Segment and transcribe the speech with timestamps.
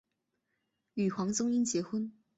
[0.95, 2.11] 与黄宗英结婚。